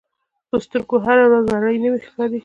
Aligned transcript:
په 0.49 0.55
سترګو 0.65 0.97
هره 1.05 1.23
ورځ 1.29 1.45
نړۍ 1.55 1.75
نوې 1.83 1.99
ښکاري 2.05 2.39